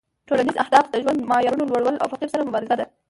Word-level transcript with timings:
ټولنیز 0.27 0.55
اهداف 0.63 0.85
د 0.89 0.95
ژوند 1.03 1.19
معیارونو 1.29 1.69
لوړول 1.69 1.95
او 1.99 2.07
فقر 2.13 2.27
سره 2.33 2.45
مبارزه 2.47 2.75
ده 2.79 2.85